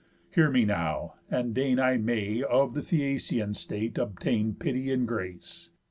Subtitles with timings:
[0.33, 5.69] Hear yet now, and deign I may of the Phæacian state obtain Pity, and grace."